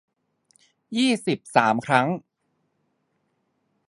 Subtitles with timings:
[0.97, 2.07] ยี่สิบสาม ครั้ง